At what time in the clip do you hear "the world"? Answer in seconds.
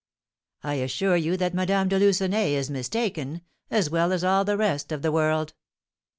5.03-5.53